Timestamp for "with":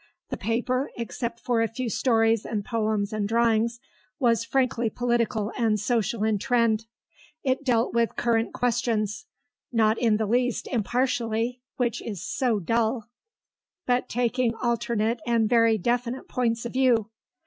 7.93-8.15